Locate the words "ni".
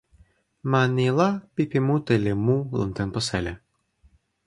0.95-1.07